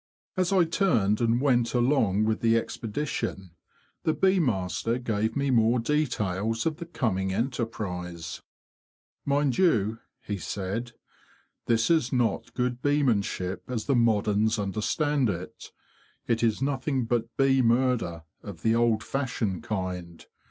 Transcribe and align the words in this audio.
As 0.35 0.51
I 0.51 0.63
turned 0.63 1.21
and 1.21 1.39
went 1.39 1.75
along 1.75 2.23
with 2.25 2.39
the 2.39 2.57
expedition, 2.57 3.51
the 4.01 4.15
bee 4.15 4.39
master 4.39 4.97
gave 4.97 5.35
me 5.35 5.51
more 5.51 5.77
details 5.77 6.65
of 6.65 6.77
the 6.77 6.87
coming 6.87 7.31
enterprise. 7.31 8.41
"Mind 9.25 9.59
you,"' 9.59 9.99
he 10.19 10.37
said,' 10.39 10.93
this 11.67 11.91
is 11.91 12.11
not 12.11 12.55
good 12.55 12.81
beeman 12.81 13.21
ship 13.21 13.61
as 13.67 13.85
the 13.85 13.93
moderns 13.95 14.57
understand 14.57 15.29
it. 15.29 15.71
It 16.25 16.41
is 16.41 16.63
nothing 16.63 17.05
but 17.05 17.37
bee 17.37 17.61
murder, 17.61 18.23
of 18.41 18.63
the 18.63 18.73
old 18.73 19.03
fashioned 19.03 19.61
kind. 19.61 20.25